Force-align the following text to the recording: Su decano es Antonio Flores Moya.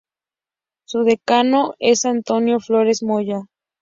Su 0.87 1.03
decano 1.03 1.75
es 1.77 2.05
Antonio 2.05 2.59
Flores 2.59 3.03
Moya. 3.03 3.41